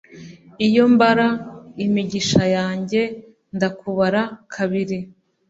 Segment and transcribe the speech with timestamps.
[0.67, 1.27] Iyo mbara
[1.85, 3.01] imigisha yanjye,
[3.55, 4.21] ndakubara
[4.53, 4.97] kabiri.